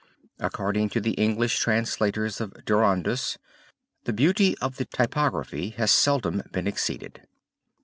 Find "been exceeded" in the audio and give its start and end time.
6.51-7.27